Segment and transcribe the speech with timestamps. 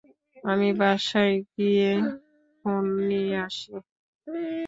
[0.43, 1.91] আমি বাসায় গিয়ে
[2.57, 3.73] ফোন নিয়ে আসি।